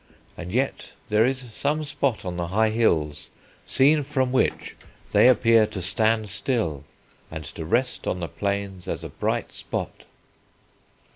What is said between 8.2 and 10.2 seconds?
plains as a bright spot."